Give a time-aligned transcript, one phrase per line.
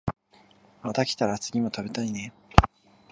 [0.81, 2.33] また来たら次も食べたいね